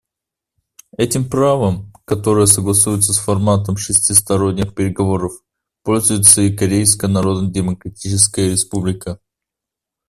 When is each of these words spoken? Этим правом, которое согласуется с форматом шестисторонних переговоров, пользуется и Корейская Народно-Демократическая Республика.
Этим 0.97 1.29
правом, 1.29 1.93
которое 2.05 2.47
согласуется 2.47 3.13
с 3.13 3.19
форматом 3.19 3.77
шестисторонних 3.77 4.73
переговоров, 4.73 5.33
пользуется 5.83 6.41
и 6.41 6.57
Корейская 6.57 7.05
Народно-Демократическая 7.07 8.49
Республика. 8.49 9.19